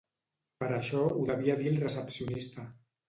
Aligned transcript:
Per 0.61 0.69
això 0.77 1.03
ho 1.09 1.21
devia 1.33 1.59
dir 1.63 1.69
el 1.73 1.79
recepcionista. 1.85 2.67